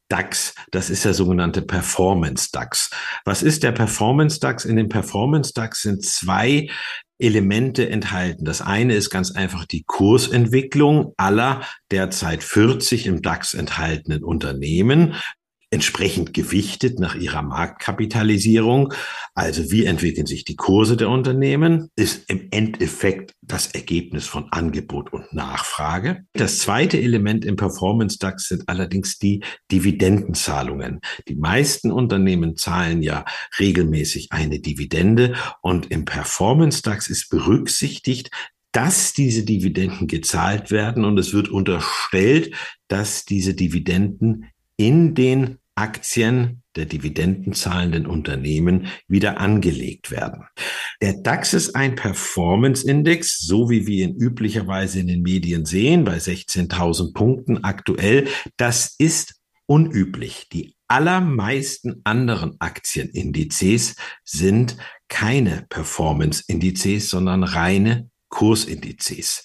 DAX, 0.10 0.56
das 0.72 0.90
ist 0.90 1.06
der 1.06 1.14
sogenannte 1.14 1.62
Performance 1.62 2.50
DAX. 2.52 2.90
Was 3.24 3.44
ist 3.44 3.64
der 3.64 3.72
Performance 3.72 4.42
DAX? 4.42 4.66
In 4.66 4.76
dem 4.76 4.90
Performance 4.90 5.54
DAX 5.54 5.84
sind 5.84 6.04
zwei 6.04 6.70
Elemente 7.20 7.90
enthalten. 7.90 8.46
Das 8.46 8.62
eine 8.62 8.96
ist 8.96 9.10
ganz 9.10 9.32
einfach 9.32 9.66
die 9.66 9.84
Kursentwicklung 9.84 11.14
aller 11.18 11.62
derzeit 11.92 12.44
40 12.44 13.08
im 13.08 13.22
DAX 13.22 13.54
enthaltenen 13.54 14.24
Unternehmen 14.24 15.16
entsprechend 15.70 16.34
gewichtet 16.34 17.00
nach 17.00 17.16
ihrer 17.16 17.42
Marktkapitalisierung. 17.42 18.94
Also 19.36 19.70
wie 19.72 19.86
entwickeln 19.86 20.26
sich 20.26 20.46
die 20.46 20.56
Kurse 20.56 20.96
der 20.96 21.10
Unternehmen, 21.10 21.90
ist 21.96 22.30
im 22.30 22.48
Endeffekt 22.52 23.34
das 23.42 23.68
Ergebnis 23.68 24.26
von 24.26 24.48
Angebot 24.52 25.12
und 25.12 25.34
Nachfrage. 25.34 26.24
Das 26.34 26.60
zweite 26.60 27.00
Element 27.00 27.44
im 27.44 27.58
Performance 27.58 28.18
DAX 28.18 28.48
sind 28.48 28.64
allerdings 28.68 29.18
die 29.18 29.44
Dividendenzahlungen. 29.72 31.02
Die 31.28 31.36
meisten 31.36 31.92
Unternehmen 31.92 32.56
zahlen 32.56 33.02
ja 33.02 33.26
regelmäßig 33.60 34.32
eine 34.32 34.60
Dividende 34.60 35.36
und 35.62 35.92
im 35.92 36.06
Performance 36.06 36.82
DAX 36.82 37.10
ist 37.10 37.30
berücksichtigt, 37.30 38.32
dass 38.72 39.14
diese 39.14 39.44
Dividenden 39.44 40.08
gezahlt 40.08 40.72
werden 40.72 41.04
und 41.04 41.18
es 41.18 41.34
wird 41.34 41.50
unterstellt, 41.50 42.54
dass 42.88 43.26
diese 43.26 43.54
Dividenden 43.54 44.46
in 44.78 45.16
den 45.16 45.58
Aktien 45.76 46.64
der 46.76 46.86
dividendenzahlenden 46.86 48.08
Unternehmen 48.08 48.88
wieder 49.08 49.40
angelegt 49.40 50.12
werden. 50.12 50.46
Der 51.02 51.14
DAX 51.14 51.54
ist 51.54 51.76
ein 51.76 51.96
Performance-Index, 51.96 53.40
so 53.40 53.70
wie 53.70 53.86
wir 53.86 54.06
ihn 54.06 54.16
üblicherweise 54.16 55.00
in 55.00 55.08
den 55.08 55.22
Medien 55.22 55.66
sehen, 55.66 56.04
bei 56.04 56.18
16.000 56.18 57.14
Punkten 57.14 57.64
aktuell. 57.64 58.28
Das 58.58 58.96
ist 58.98 59.36
unüblich. 59.66 60.50
Die 60.52 60.76
allermeisten 60.88 62.02
anderen 62.04 62.56
Aktienindizes 62.60 63.96
sind 64.24 64.78
keine 65.10 65.66
Performance-Indizes, 65.70 67.10
sondern 67.10 67.44
reine 67.44 68.10
Kursindizes. 68.30 69.44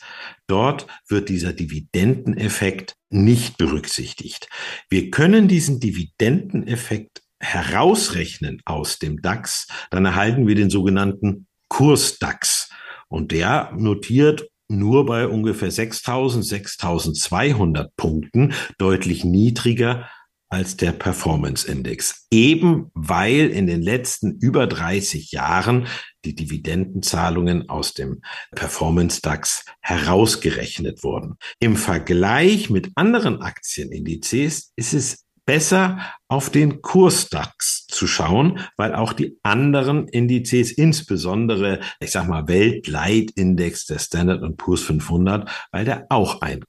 Dort 0.53 0.87
wird 1.09 1.31
dieser 1.31 1.55
Dividendeneffekt 1.55 2.95
nicht 3.09 3.57
berücksichtigt. 3.57 4.51
Wir 4.91 5.11
können 5.11 5.49
diesen 5.49 5.81
Dividendeneffekt 5.81 7.23
herausrechnen 7.41 8.61
aus 8.67 8.99
dem 8.99 9.23
DAX, 9.23 9.67
dann 9.91 10.05
erhalten 10.05 10.47
wir 10.47 10.55
den 10.55 10.69
sogenannten 10.69 11.47
Kurs-DAX. 11.69 12.69
Und 13.09 13.33
der 13.33 13.73
notiert 13.75 14.47
nur 14.69 15.07
bei 15.07 15.27
ungefähr 15.27 15.71
6000, 15.71 16.45
6200 16.45 17.97
Punkten, 17.97 18.53
deutlich 18.77 19.25
niedriger 19.25 20.07
als 20.53 20.77
der 20.77 20.93
Performance 20.93 21.67
Index. 21.67 22.27
Eben 22.31 22.91
weil 22.93 23.49
in 23.49 23.67
den 23.67 23.81
letzten 23.81 24.37
über 24.39 24.67
30 24.67 25.33
Jahren 25.33 25.87
die 26.27 26.35
Dividendenzahlungen 26.35 27.71
aus 27.71 27.95
dem 27.95 28.21
Performance 28.55 29.23
DAX 29.23 29.65
herausgerechnet 29.81 31.03
wurden. 31.03 31.37
Im 31.59 31.77
Vergleich 31.77 32.69
mit 32.69 32.91
anderen 32.97 33.41
Aktienindizes 33.41 34.73
ist 34.77 34.93
es 34.93 35.25
besser 35.47 35.99
auf 36.29 36.51
den 36.51 36.83
Kursdax 36.83 37.87
zu 37.87 38.07
schauen, 38.07 38.61
weil 38.77 38.95
auch 38.95 39.15
die 39.15 39.39
anderen 39.43 40.07
Indizes, 40.07 40.71
insbesondere, 40.71 41.81
ich 41.99 42.11
sag 42.11 42.29
mal, 42.29 42.47
Weltleitindex, 42.47 43.87
der 43.87 43.99
Standard 43.99 44.57
Poor's 44.59 44.83
500, 44.83 45.51
weil 45.73 45.87
der 45.87 46.07
auch 46.11 46.43
ein 46.43 46.63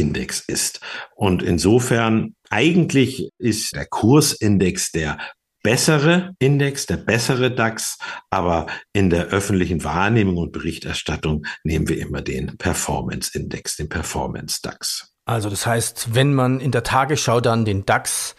Kursindex 0.00 0.40
ist. 0.46 0.80
Und 1.14 1.42
insofern 1.42 2.34
eigentlich 2.48 3.28
ist 3.38 3.74
der 3.74 3.86
Kursindex 3.86 4.92
der 4.92 5.18
bessere 5.62 6.34
Index, 6.38 6.86
der 6.86 6.96
bessere 6.96 7.50
DAX, 7.50 7.98
aber 8.30 8.66
in 8.94 9.10
der 9.10 9.26
öffentlichen 9.26 9.84
Wahrnehmung 9.84 10.38
und 10.38 10.52
Berichterstattung 10.52 11.44
nehmen 11.64 11.86
wir 11.88 11.98
immer 11.98 12.22
den 12.22 12.56
Performance 12.56 13.38
Index, 13.38 13.76
den 13.76 13.90
Performance 13.90 14.60
DAX. 14.62 15.12
Also 15.26 15.50
das 15.50 15.66
heißt, 15.66 16.14
wenn 16.14 16.32
man 16.32 16.60
in 16.60 16.72
der 16.72 16.82
Tagesschau 16.82 17.42
dann 17.42 17.66
den 17.66 17.84
DAX 17.84 18.36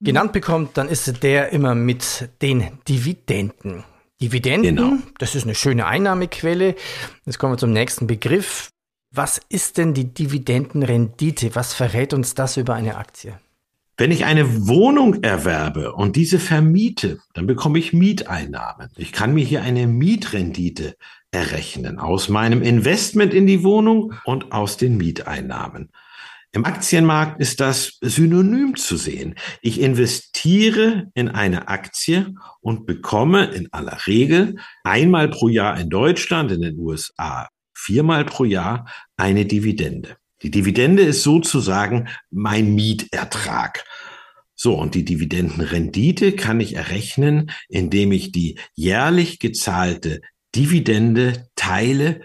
genannt 0.00 0.32
bekommt, 0.32 0.76
dann 0.76 0.88
ist 0.88 1.22
der 1.22 1.50
immer 1.50 1.76
mit 1.76 2.28
den 2.42 2.78
Dividenden. 2.88 3.84
Dividenden, 4.20 4.76
genau. 4.76 4.96
das 5.18 5.34
ist 5.36 5.44
eine 5.44 5.54
schöne 5.54 5.86
Einnahmequelle. 5.86 6.74
Jetzt 7.24 7.38
kommen 7.38 7.52
wir 7.52 7.58
zum 7.58 7.72
nächsten 7.72 8.06
Begriff. 8.06 8.73
Was 9.16 9.40
ist 9.48 9.78
denn 9.78 9.94
die 9.94 10.12
Dividendenrendite? 10.12 11.54
Was 11.54 11.72
verrät 11.72 12.12
uns 12.12 12.34
das 12.34 12.56
über 12.56 12.74
eine 12.74 12.96
Aktie? 12.96 13.38
Wenn 13.96 14.10
ich 14.10 14.24
eine 14.24 14.66
Wohnung 14.66 15.22
erwerbe 15.22 15.92
und 15.92 16.16
diese 16.16 16.40
vermiete, 16.40 17.20
dann 17.32 17.46
bekomme 17.46 17.78
ich 17.78 17.92
Mieteinnahmen. 17.92 18.88
Ich 18.96 19.12
kann 19.12 19.32
mir 19.32 19.44
hier 19.44 19.62
eine 19.62 19.86
Mietrendite 19.86 20.96
errechnen 21.30 22.00
aus 22.00 22.28
meinem 22.28 22.60
Investment 22.60 23.34
in 23.34 23.46
die 23.46 23.62
Wohnung 23.62 24.14
und 24.24 24.50
aus 24.50 24.78
den 24.78 24.96
Mieteinnahmen. 24.96 25.92
Im 26.50 26.64
Aktienmarkt 26.64 27.40
ist 27.40 27.60
das 27.60 27.98
synonym 28.00 28.74
zu 28.74 28.96
sehen. 28.96 29.36
Ich 29.62 29.80
investiere 29.80 31.06
in 31.14 31.28
eine 31.28 31.68
Aktie 31.68 32.34
und 32.60 32.84
bekomme 32.84 33.44
in 33.44 33.72
aller 33.72 34.08
Regel 34.08 34.56
einmal 34.82 35.28
pro 35.28 35.46
Jahr 35.46 35.78
in 35.78 35.88
Deutschland, 35.88 36.50
in 36.50 36.62
den 36.62 36.76
USA 36.80 37.48
viermal 37.74 38.24
pro 38.24 38.44
Jahr 38.44 38.88
eine 39.16 39.44
Dividende. 39.46 40.16
Die 40.42 40.50
Dividende 40.50 41.02
ist 41.02 41.22
sozusagen 41.22 42.08
mein 42.30 42.74
Mietertrag. 42.74 43.84
So, 44.54 44.74
und 44.74 44.94
die 44.94 45.04
Dividendenrendite 45.04 46.32
kann 46.32 46.60
ich 46.60 46.76
errechnen, 46.76 47.50
indem 47.68 48.12
ich 48.12 48.32
die 48.32 48.58
jährlich 48.74 49.38
gezahlte 49.38 50.20
Dividende 50.54 51.48
teile 51.56 52.20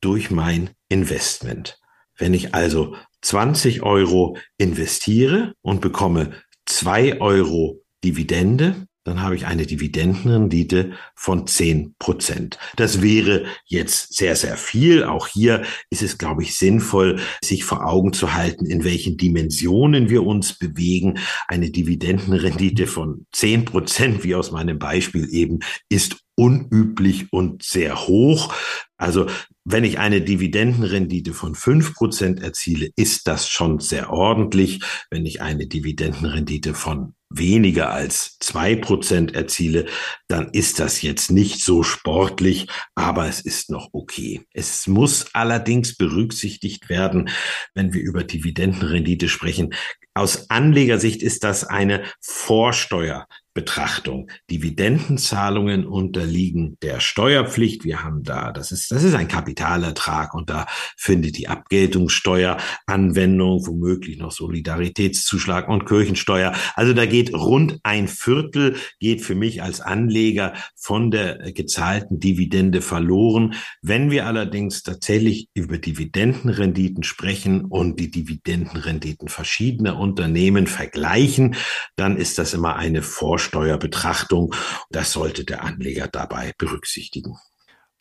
durch 0.00 0.30
mein 0.30 0.70
Investment. 0.88 1.78
Wenn 2.16 2.34
ich 2.34 2.54
also 2.54 2.96
20 3.22 3.82
Euro 3.82 4.36
investiere 4.58 5.54
und 5.62 5.80
bekomme 5.80 6.32
2 6.66 7.20
Euro 7.20 7.82
Dividende, 8.04 8.86
dann 9.10 9.22
habe 9.22 9.34
ich 9.34 9.46
eine 9.46 9.66
Dividendenrendite 9.66 10.92
von 11.16 11.46
10 11.46 11.96
Prozent. 11.98 12.58
Das 12.76 13.02
wäre 13.02 13.44
jetzt 13.66 14.16
sehr, 14.16 14.36
sehr 14.36 14.56
viel. 14.56 15.02
Auch 15.02 15.26
hier 15.26 15.62
ist 15.90 16.02
es, 16.02 16.16
glaube 16.16 16.44
ich, 16.44 16.56
sinnvoll, 16.56 17.18
sich 17.42 17.64
vor 17.64 17.84
Augen 17.86 18.12
zu 18.12 18.34
halten, 18.34 18.66
in 18.66 18.84
welchen 18.84 19.16
Dimensionen 19.16 20.08
wir 20.08 20.24
uns 20.24 20.56
bewegen. 20.56 21.18
Eine 21.48 21.70
Dividendenrendite 21.70 22.86
von 22.86 23.26
10 23.32 23.64
Prozent, 23.64 24.22
wie 24.22 24.36
aus 24.36 24.52
meinem 24.52 24.78
Beispiel 24.78 25.28
eben, 25.32 25.58
ist 25.88 26.16
unüblich 26.36 27.32
und 27.32 27.62
sehr 27.62 28.06
hoch. 28.06 28.54
Also 29.00 29.26
wenn 29.64 29.84
ich 29.84 29.98
eine 29.98 30.20
Dividendenrendite 30.20 31.32
von 31.32 31.54
fünf 31.54 31.94
Prozent 31.94 32.42
erziele, 32.42 32.90
ist 32.96 33.26
das 33.26 33.48
schon 33.48 33.80
sehr 33.80 34.12
ordentlich. 34.12 34.80
Wenn 35.10 35.24
ich 35.24 35.40
eine 35.40 35.66
Dividendenrendite 35.66 36.74
von 36.74 37.14
weniger 37.30 37.90
als 37.90 38.36
zwei 38.40 38.76
Prozent 38.76 39.34
erziele, 39.34 39.86
dann 40.28 40.50
ist 40.50 40.80
das 40.80 41.00
jetzt 41.00 41.30
nicht 41.30 41.62
so 41.62 41.82
sportlich, 41.82 42.66
aber 42.94 43.26
es 43.26 43.40
ist 43.40 43.70
noch 43.70 43.88
okay. 43.92 44.42
Es 44.52 44.86
muss 44.86 45.34
allerdings 45.34 45.96
berücksichtigt 45.96 46.90
werden, 46.90 47.30
wenn 47.74 47.94
wir 47.94 48.02
über 48.02 48.22
Dividendenrendite 48.22 49.28
sprechen. 49.28 49.72
Aus 50.12 50.50
Anlegersicht 50.50 51.22
ist 51.22 51.44
das 51.44 51.64
eine 51.64 52.02
Vorsteuer 52.20 53.26
Betrachtung. 53.52 54.30
Dividendenzahlungen 54.48 55.84
unterliegen 55.84 56.76
der 56.82 57.00
Steuerpflicht. 57.00 57.84
Wir 57.84 58.04
haben 58.04 58.22
da, 58.22 58.52
das 58.52 58.70
ist, 58.70 58.92
das 58.92 59.02
ist 59.02 59.14
ein 59.14 59.26
Kapitalertrag 59.26 60.34
und 60.34 60.50
da 60.50 60.66
findet 60.96 61.36
die 61.36 61.48
Abgeltungssteuer 61.48 62.58
Anwendung, 62.86 63.66
womöglich 63.66 64.18
noch 64.18 64.30
Solidaritätszuschlag 64.30 65.68
und 65.68 65.84
Kirchensteuer. 65.84 66.54
Also 66.76 66.92
da 66.92 67.06
geht 67.06 67.34
rund 67.34 67.80
ein 67.82 68.06
Viertel 68.06 68.76
geht 69.00 69.22
für 69.22 69.34
mich 69.34 69.62
als 69.62 69.80
Anleger 69.80 70.54
von 70.76 71.10
der 71.10 71.52
gezahlten 71.52 72.20
Dividende 72.20 72.82
verloren. 72.82 73.54
Wenn 73.82 74.12
wir 74.12 74.26
allerdings 74.26 74.84
tatsächlich 74.84 75.48
über 75.54 75.78
Dividendenrenditen 75.78 77.02
sprechen 77.02 77.64
und 77.64 77.98
die 77.98 78.12
Dividendenrenditen 78.12 79.28
verschiedener 79.28 79.98
Unternehmen 79.98 80.68
vergleichen, 80.68 81.56
dann 81.96 82.16
ist 82.16 82.38
das 82.38 82.54
immer 82.54 82.76
eine 82.76 83.02
Vorstellung 83.02 83.39
Vorsteuerbetrachtung. 83.40 84.54
Das 84.90 85.12
sollte 85.12 85.44
der 85.44 85.64
Anleger 85.64 86.08
dabei 86.08 86.52
berücksichtigen. 86.58 87.38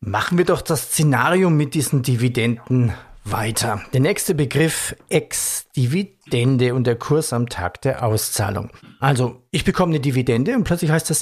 Machen 0.02 0.38
wir 0.38 0.44
doch 0.44 0.62
das 0.62 0.92
Szenario 0.92 1.50
mit 1.50 1.74
diesen 1.76 2.04
Dividenden 2.04 2.94
weiter. 3.24 3.82
Der 3.94 4.02
nächste 4.02 4.36
Begriff 4.36 4.96
Ex-Dividende 5.08 6.74
und 6.74 6.86
der 6.86 6.98
Kurs 6.98 7.32
am 7.32 7.48
Tag 7.48 7.82
der 7.82 8.04
Auszahlung. 8.04 8.70
Also 9.00 9.42
ich 9.52 9.64
bekomme 9.64 9.92
eine 9.92 10.02
Dividende 10.02 10.56
und 10.56 10.66
plötzlich 10.66 10.92
heißt 10.92 11.10
das 11.10 11.22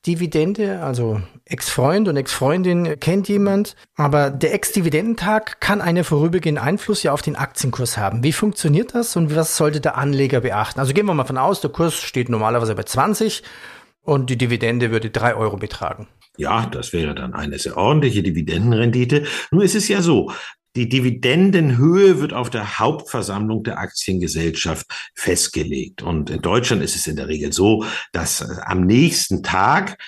Ex-Dividende, 0.00 0.80
also 0.80 1.20
Ex-Freund 1.44 2.08
und 2.08 2.16
Ex-Freundin 2.16 2.98
kennt 3.00 3.28
jemand, 3.28 3.76
aber 3.96 4.30
der 4.30 4.54
Ex-Dividendentag 4.54 5.60
kann 5.60 5.82
einen 5.82 6.04
vorübergehenden 6.04 6.64
Einfluss 6.64 7.02
ja 7.02 7.12
auf 7.12 7.20
den 7.20 7.36
Aktienkurs 7.36 7.98
haben. 7.98 8.24
Wie 8.24 8.32
funktioniert 8.32 8.94
das 8.94 9.14
und 9.16 9.36
was 9.36 9.58
sollte 9.58 9.82
der 9.82 9.98
Anleger 9.98 10.40
beachten? 10.40 10.80
Also 10.80 10.94
gehen 10.94 11.04
wir 11.04 11.12
mal 11.12 11.26
von 11.26 11.36
aus, 11.36 11.60
der 11.60 11.68
Kurs 11.68 11.96
steht 11.96 12.30
normalerweise 12.30 12.74
bei 12.74 12.84
20 12.84 13.42
und 14.00 14.30
die 14.30 14.38
Dividende 14.38 14.90
würde 14.90 15.10
3 15.10 15.34
Euro 15.34 15.58
betragen. 15.58 16.08
Ja, 16.38 16.64
das 16.64 16.94
wäre 16.94 17.14
dann 17.14 17.34
eine 17.34 17.58
sehr 17.58 17.76
ordentliche 17.76 18.22
Dividendenrendite. 18.22 19.26
Nun 19.50 19.60
ist 19.60 19.74
es 19.74 19.88
ja 19.88 20.00
so, 20.00 20.32
die 20.76 20.88
Dividendenhöhe 20.88 22.20
wird 22.20 22.32
auf 22.32 22.50
der 22.50 22.78
Hauptversammlung 22.78 23.64
der 23.64 23.78
Aktiengesellschaft 23.78 24.86
festgelegt. 25.14 26.02
Und 26.02 26.30
in 26.30 26.42
Deutschland 26.42 26.82
ist 26.82 26.96
es 26.96 27.06
in 27.06 27.16
der 27.16 27.28
Regel 27.28 27.52
so, 27.52 27.84
dass 28.12 28.40
äh, 28.40 28.46
am 28.64 28.86
nächsten 28.86 29.42
Tag 29.42 29.98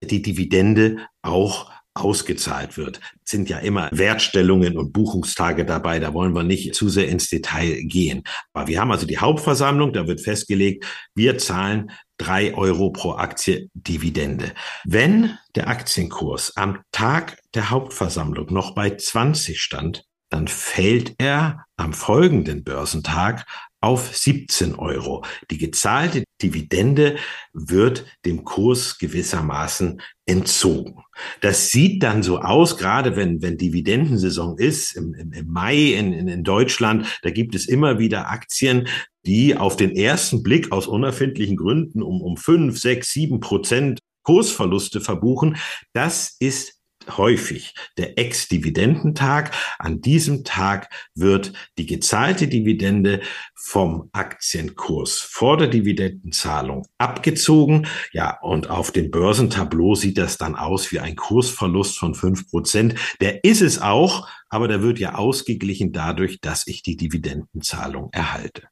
die 0.00 0.22
Dividende 0.22 0.98
auch 1.22 1.70
ausgezahlt 1.94 2.78
wird. 2.78 3.00
Es 3.24 3.32
sind 3.32 3.50
ja 3.50 3.58
immer 3.58 3.90
Wertstellungen 3.92 4.78
und 4.78 4.92
Buchungstage 4.92 5.66
dabei, 5.66 5.98
da 5.98 6.14
wollen 6.14 6.34
wir 6.34 6.42
nicht 6.42 6.74
zu 6.74 6.88
sehr 6.88 7.08
ins 7.08 7.28
Detail 7.28 7.82
gehen. 7.82 8.22
Aber 8.54 8.66
wir 8.66 8.80
haben 8.80 8.90
also 8.90 9.06
die 9.06 9.18
Hauptversammlung, 9.18 9.92
da 9.92 10.06
wird 10.06 10.22
festgelegt, 10.22 10.86
wir 11.14 11.36
zahlen 11.36 11.90
drei 12.16 12.54
Euro 12.54 12.90
pro 12.90 13.12
Aktie 13.12 13.68
Dividende. 13.74 14.52
Wenn 14.84 15.36
der 15.54 15.68
Aktienkurs 15.68 16.56
am 16.56 16.80
Tag 16.92 17.38
der 17.54 17.68
Hauptversammlung 17.68 18.52
noch 18.52 18.74
bei 18.74 18.96
20 18.96 19.60
stand, 19.60 20.04
dann 20.32 20.48
fällt 20.48 21.14
er 21.18 21.66
am 21.76 21.92
folgenden 21.92 22.64
Börsentag 22.64 23.44
auf 23.82 24.16
17 24.16 24.76
Euro. 24.76 25.24
Die 25.50 25.58
gezahlte 25.58 26.24
Dividende 26.40 27.16
wird 27.52 28.06
dem 28.24 28.44
Kurs 28.44 28.96
gewissermaßen 28.96 30.00
entzogen. 30.24 31.04
Das 31.42 31.68
sieht 31.68 32.02
dann 32.02 32.22
so 32.22 32.38
aus, 32.38 32.78
gerade 32.78 33.14
wenn, 33.14 33.42
wenn 33.42 33.58
Dividendensaison 33.58 34.56
ist, 34.56 34.96
im, 34.96 35.12
im, 35.14 35.32
im 35.32 35.48
Mai 35.48 35.92
in, 35.92 36.14
in, 36.14 36.28
in 36.28 36.44
Deutschland, 36.44 37.06
da 37.22 37.30
gibt 37.30 37.54
es 37.54 37.68
immer 37.68 37.98
wieder 37.98 38.30
Aktien, 38.30 38.88
die 39.26 39.56
auf 39.56 39.76
den 39.76 39.94
ersten 39.94 40.42
Blick 40.42 40.72
aus 40.72 40.86
unerfindlichen 40.86 41.56
Gründen 41.56 42.02
um, 42.02 42.22
um 42.22 42.38
fünf, 42.38 42.78
sechs, 42.80 43.12
sieben 43.12 43.40
Prozent 43.40 43.98
Kursverluste 44.22 45.00
verbuchen. 45.00 45.56
Das 45.92 46.36
ist 46.38 46.81
häufig 47.16 47.74
der 47.98 48.18
Ex-Dividendentag. 48.18 49.52
An 49.78 50.00
diesem 50.00 50.44
Tag 50.44 50.88
wird 51.14 51.52
die 51.78 51.86
gezahlte 51.86 52.48
Dividende 52.48 53.20
vom 53.54 54.08
Aktienkurs 54.12 55.18
vor 55.18 55.56
der 55.56 55.68
Dividendenzahlung 55.68 56.86
abgezogen. 56.98 57.86
Ja, 58.12 58.38
und 58.40 58.70
auf 58.70 58.90
dem 58.90 59.10
Börsentableau 59.10 59.94
sieht 59.94 60.18
das 60.18 60.38
dann 60.38 60.56
aus 60.56 60.92
wie 60.92 61.00
ein 61.00 61.16
Kursverlust 61.16 61.98
von 61.98 62.14
fünf 62.14 62.48
Prozent. 62.48 62.94
Der 63.20 63.44
ist 63.44 63.62
es 63.62 63.80
auch, 63.80 64.28
aber 64.48 64.68
der 64.68 64.82
wird 64.82 64.98
ja 64.98 65.14
ausgeglichen 65.14 65.92
dadurch, 65.92 66.40
dass 66.40 66.66
ich 66.66 66.82
die 66.82 66.96
Dividendenzahlung 66.96 68.10
erhalte. 68.12 68.68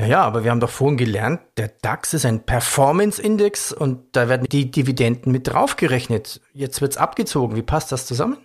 Ja, 0.00 0.06
ja, 0.06 0.22
aber 0.22 0.42
wir 0.42 0.50
haben 0.50 0.60
doch 0.60 0.70
vorhin 0.70 0.96
gelernt, 0.96 1.40
der 1.56 1.68
DAX 1.68 2.14
ist 2.14 2.26
ein 2.26 2.44
Performance-Index 2.44 3.72
und 3.72 4.16
da 4.16 4.28
werden 4.28 4.46
die 4.50 4.70
Dividenden 4.70 5.30
mit 5.30 5.46
draufgerechnet. 5.46 6.40
Jetzt 6.52 6.80
wird's 6.80 6.96
abgezogen. 6.96 7.54
Wie 7.54 7.62
passt 7.62 7.92
das 7.92 8.06
zusammen? 8.06 8.38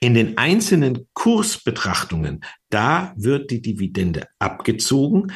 In 0.00 0.14
den 0.14 0.38
einzelnen 0.38 1.08
Kursbetrachtungen, 1.12 2.42
da 2.70 3.12
wird 3.16 3.50
die 3.50 3.60
Dividende 3.60 4.28
abgezogen 4.38 5.32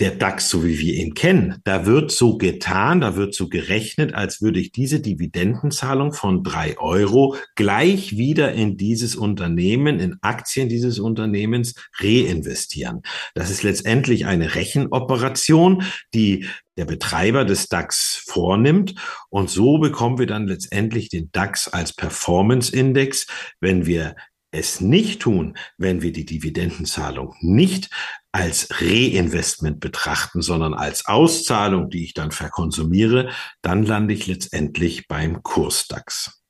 der 0.00 0.12
DAX, 0.12 0.48
so 0.48 0.64
wie 0.64 0.78
wir 0.78 0.94
ihn 0.94 1.12
kennen, 1.12 1.60
da 1.64 1.84
wird 1.84 2.10
so 2.10 2.38
getan, 2.38 3.02
da 3.02 3.16
wird 3.16 3.34
so 3.34 3.48
gerechnet, 3.48 4.14
als 4.14 4.40
würde 4.40 4.58
ich 4.58 4.72
diese 4.72 5.00
Dividendenzahlung 5.00 6.14
von 6.14 6.42
drei 6.42 6.78
Euro 6.78 7.36
gleich 7.54 8.16
wieder 8.16 8.52
in 8.52 8.78
dieses 8.78 9.14
Unternehmen, 9.14 10.00
in 10.00 10.16
Aktien 10.22 10.70
dieses 10.70 10.98
Unternehmens 10.98 11.74
reinvestieren. 11.98 13.02
Das 13.34 13.50
ist 13.50 13.62
letztendlich 13.62 14.24
eine 14.24 14.54
Rechenoperation, 14.54 15.84
die 16.14 16.46
der 16.78 16.86
Betreiber 16.86 17.44
des 17.44 17.68
DAX 17.68 18.24
vornimmt. 18.26 18.94
Und 19.28 19.50
so 19.50 19.78
bekommen 19.78 20.18
wir 20.18 20.26
dann 20.26 20.48
letztendlich 20.48 21.10
den 21.10 21.30
DAX 21.30 21.68
als 21.68 21.92
Performance 21.92 22.74
Index. 22.74 23.26
Wenn 23.60 23.84
wir 23.84 24.16
es 24.50 24.80
nicht 24.80 25.22
tun, 25.22 25.56
wenn 25.78 26.02
wir 26.02 26.12
die 26.12 26.24
Dividendenzahlung 26.24 27.34
nicht 27.40 27.90
als 28.32 28.68
Reinvestment 28.80 29.80
betrachten, 29.80 30.42
sondern 30.42 30.74
als 30.74 31.06
Auszahlung, 31.06 31.90
die 31.90 32.04
ich 32.04 32.14
dann 32.14 32.30
verkonsumiere, 32.30 33.30
dann 33.62 33.84
lande 33.84 34.14
ich 34.14 34.26
letztendlich 34.26 35.08
beim 35.08 35.42
Kursdax. 35.42 36.40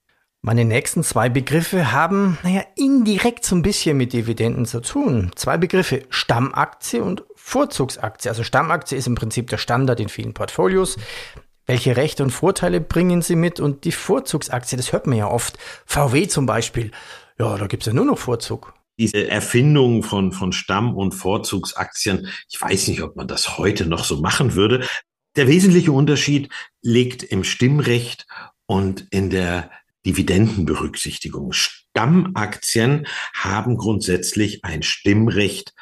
Meine 0.43 0.65
nächsten 0.65 1.03
zwei 1.03 1.29
Begriffe 1.29 1.93
haben, 1.93 2.39
naja, 2.43 2.65
indirekt 2.75 3.45
so 3.45 3.55
ein 3.55 3.61
bisschen 3.61 3.99
mit 3.99 4.15
Dividenden 4.15 4.65
zu 4.65 4.81
tun. 4.81 5.33
Zwei 5.35 5.59
Begriffe, 5.59 6.05
Stammaktie 6.09 7.03
und 7.03 7.25
Vorzugsaktie. 7.35 8.31
Also 8.31 8.43
Stammaktie 8.43 8.97
ist 8.97 9.07
im 9.07 9.17
Prinzip 9.17 9.51
der 9.51 9.59
Standard 9.59 10.01
in 10.01 10.09
vielen 10.09 10.33
Portfolios. 10.33 10.97
Welche 11.67 11.97
Rechte 11.99 12.23
und 12.23 12.31
Vorteile 12.31 12.81
bringen 12.81 13.21
sie 13.21 13.37
mit? 13.37 13.61
Und 13.61 13.85
die 13.85 13.93
Vorzugsaktie, 13.93 14.79
das 14.79 14.93
hört 14.93 15.07
man 15.07 15.19
ja 15.19 15.29
oft. 15.29 15.59
VW 15.85 16.27
zum 16.27 16.47
Beispiel. 16.47 16.91
Ja, 17.41 17.57
da 17.57 17.67
gibt's 17.67 17.87
ja 17.87 17.93
nur 17.93 18.05
noch 18.05 18.19
Vorzug 18.19 18.75
diese 19.01 19.29
Erfindung 19.29 20.03
von, 20.03 20.31
von 20.31 20.53
Stamm- 20.53 20.95
und 20.95 21.13
Vorzugsaktien, 21.13 22.29
ich 22.51 22.61
weiß 22.61 22.89
nicht, 22.89 23.01
ob 23.01 23.17
man 23.17 23.29
das 23.29 23.57
heute 23.57 23.87
noch 23.87 24.05
so 24.05 24.21
machen 24.21 24.55
würde. 24.55 24.87
Der 25.37 25.49
wesentliche 25.49 25.91
Unterschied 25.91 26.51
liegt 26.83 27.23
im 27.23 27.43
Stimmrecht 27.43 28.27
und 28.67 29.07
in 29.11 29.31
der 29.31 29.71
Dividendenberücksichtigung. 30.05 31.53
Stammaktien 31.53 33.07
haben 33.33 33.79
grundsätzlich 33.79 34.67
ein 34.67 34.83
Stimmrecht 34.83 35.73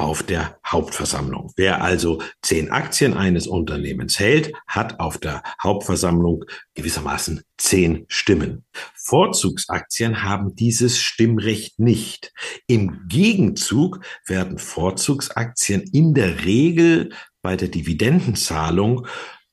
auf 0.00 0.22
der 0.22 0.58
Hauptversammlung. 0.66 1.52
Wer 1.56 1.82
also 1.82 2.22
zehn 2.42 2.70
Aktien 2.70 3.14
eines 3.14 3.46
Unternehmens 3.46 4.18
hält, 4.18 4.52
hat 4.66 5.00
auf 5.00 5.18
der 5.18 5.42
Hauptversammlung 5.62 6.44
gewissermaßen 6.74 7.42
zehn 7.58 8.04
Stimmen. 8.08 8.64
Vorzugsaktien 8.94 10.22
haben 10.22 10.54
dieses 10.54 10.98
Stimmrecht 10.98 11.78
nicht. 11.78 12.32
Im 12.66 13.08
Gegenzug 13.08 14.00
werden 14.26 14.58
Vorzugsaktien 14.58 15.82
in 15.92 16.14
der 16.14 16.44
Regel 16.44 17.10
bei 17.42 17.56
der 17.56 17.68
Dividendenzahlung 17.68 19.06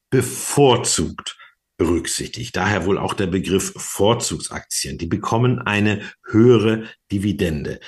bevorzugt 0.10 1.38
berücksichtigt. 1.78 2.56
Daher 2.56 2.86
wohl 2.86 2.98
auch 2.98 3.14
der 3.14 3.28
Begriff 3.28 3.74
Vorzugsaktien. 3.76 4.98
Die 4.98 5.06
bekommen 5.06 5.60
eine 5.60 6.02
höhere 6.26 6.86
Dividende. 7.12 7.80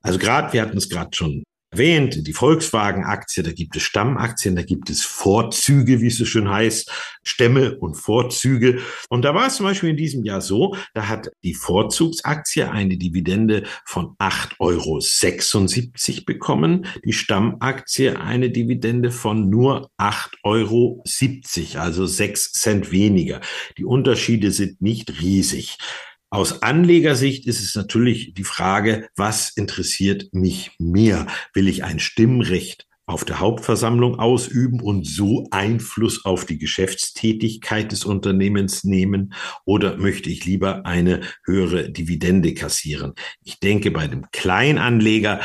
Also 0.00 0.18
gerade, 0.18 0.52
wir 0.52 0.62
hatten 0.62 0.76
es 0.76 0.88
gerade 0.88 1.16
schon 1.16 1.42
erwähnt, 1.72 2.26
die 2.26 2.32
Volkswagen-Aktie, 2.34 3.42
da 3.42 3.50
gibt 3.50 3.76
es 3.76 3.82
Stammaktien, 3.82 4.54
da 4.54 4.62
gibt 4.62 4.90
es 4.90 5.02
Vorzüge, 5.02 6.00
wie 6.00 6.08
es 6.08 6.18
so 6.18 6.26
schön 6.26 6.48
heißt, 6.48 6.90
Stämme 7.22 7.78
und 7.78 7.94
Vorzüge. 7.94 8.80
Und 9.08 9.22
da 9.22 9.34
war 9.34 9.46
es 9.46 9.56
zum 9.56 9.66
Beispiel 9.66 9.90
in 9.90 9.96
diesem 9.96 10.22
Jahr 10.24 10.42
so, 10.42 10.76
da 10.92 11.08
hat 11.08 11.30
die 11.42 11.54
Vorzugsaktie 11.54 12.64
eine 12.64 12.98
Dividende 12.98 13.64
von 13.86 14.16
8,76 14.18 14.58
Euro 14.58 16.24
bekommen, 16.26 16.86
die 17.04 17.14
Stammaktie 17.14 18.16
eine 18.16 18.50
Dividende 18.50 19.10
von 19.10 19.48
nur 19.48 19.90
8,70 19.98 20.42
Euro, 20.44 21.02
also 21.80 22.04
6 22.04 22.52
Cent 22.52 22.92
weniger. 22.92 23.40
Die 23.78 23.84
Unterschiede 23.84 24.50
sind 24.50 24.82
nicht 24.82 25.22
riesig. 25.22 25.78
Aus 26.32 26.62
Anlegersicht 26.62 27.46
ist 27.46 27.62
es 27.62 27.74
natürlich 27.74 28.32
die 28.32 28.44
Frage, 28.44 29.06
was 29.16 29.50
interessiert 29.50 30.32
mich 30.32 30.70
mehr? 30.78 31.26
Will 31.52 31.68
ich 31.68 31.84
ein 31.84 31.98
Stimmrecht 31.98 32.86
auf 33.04 33.26
der 33.26 33.38
Hauptversammlung 33.38 34.18
ausüben 34.18 34.80
und 34.80 35.06
so 35.06 35.46
Einfluss 35.50 36.24
auf 36.24 36.46
die 36.46 36.56
Geschäftstätigkeit 36.56 37.92
des 37.92 38.06
Unternehmens 38.06 38.82
nehmen 38.82 39.34
oder 39.66 39.98
möchte 39.98 40.30
ich 40.30 40.46
lieber 40.46 40.86
eine 40.86 41.20
höhere 41.44 41.90
Dividende 41.90 42.54
kassieren? 42.54 43.12
Ich 43.44 43.60
denke, 43.60 43.90
bei 43.90 44.08
dem 44.08 44.24
Kleinanleger 44.32 45.42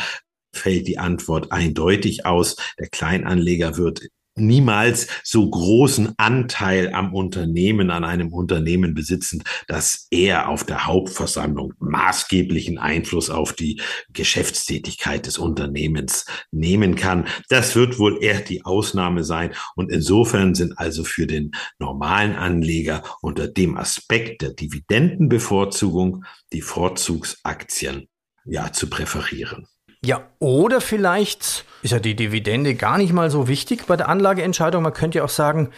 fällt 0.53 0.87
die 0.87 0.99
Antwort 0.99 1.51
eindeutig 1.51 2.25
aus. 2.25 2.55
Der 2.79 2.87
Kleinanleger 2.87 3.75
wird 3.75 4.07
niemals 4.39 5.07
so 5.23 5.49
großen 5.49 6.13
Anteil 6.17 6.93
am 6.93 7.13
Unternehmen, 7.13 7.91
an 7.91 8.03
einem 8.03 8.33
Unternehmen 8.33 8.93
besitzen, 8.93 9.43
dass 9.67 10.07
er 10.11 10.49
auf 10.49 10.63
der 10.63 10.85
Hauptversammlung 10.85 11.73
maßgeblichen 11.79 12.77
Einfluss 12.77 13.29
auf 13.29 13.53
die 13.53 13.81
Geschäftstätigkeit 14.13 15.25
des 15.25 15.37
Unternehmens 15.37 16.25
nehmen 16.51 16.95
kann. 16.95 17.25
Das 17.49 17.75
wird 17.75 17.99
wohl 17.99 18.23
eher 18.23 18.41
die 18.41 18.65
Ausnahme 18.65 19.23
sein. 19.23 19.51
Und 19.75 19.91
insofern 19.91 20.55
sind 20.55 20.77
also 20.77 21.03
für 21.03 21.27
den 21.27 21.51
normalen 21.79 22.35
Anleger 22.35 23.03
unter 23.21 23.47
dem 23.47 23.77
Aspekt 23.77 24.41
der 24.41 24.53
Dividendenbevorzugung 24.53 26.25
die 26.53 26.61
Vorzugsaktien 26.61 28.07
ja 28.45 28.71
zu 28.71 28.89
präferieren. 28.89 29.67
Ja, 30.07 30.21
oder 30.39 30.79
vielleicht 30.79 31.65
ist 31.81 31.91
ja 31.91 31.99
die 31.99 32.15
Dividende 32.15 32.75
gar 32.75 32.97
nicht 32.97 33.11
mal 33.11 33.29
so 33.29 33.49
wichtig 33.49 33.87
bei 33.87 33.97
der 33.97 34.07
Anlageentscheidung. 34.07 34.81
Man 34.81 34.93
könnte 34.93 35.17
ja 35.17 35.25
auch 35.25 35.29
sagen, 35.29 35.71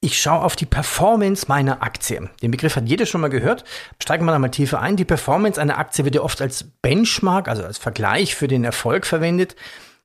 ich 0.00 0.18
schaue 0.18 0.40
auf 0.40 0.56
die 0.56 0.64
Performance 0.64 1.44
meiner 1.48 1.82
Aktie. 1.82 2.30
Den 2.40 2.50
Begriff 2.50 2.76
hat 2.76 2.88
jeder 2.88 3.04
schon 3.04 3.20
mal 3.20 3.28
gehört. 3.28 3.64
Steigen 4.02 4.24
wir 4.24 4.32
da 4.32 4.38
mal 4.38 4.48
tiefer 4.48 4.80
ein. 4.80 4.96
Die 4.96 5.04
Performance 5.04 5.60
einer 5.60 5.76
Aktie 5.76 6.06
wird 6.06 6.14
ja 6.14 6.22
oft 6.22 6.40
als 6.40 6.64
Benchmark, 6.80 7.46
also 7.46 7.62
als 7.62 7.76
Vergleich 7.76 8.34
für 8.34 8.48
den 8.48 8.64
Erfolg 8.64 9.04
verwendet. 9.04 9.54